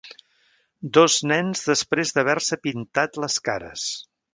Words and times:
Dos 0.99 1.19
nens 1.33 1.63
després 1.73 2.17
d'haver-se 2.17 2.61
pintat 2.67 3.25
les 3.27 3.41
cares. 3.51 3.91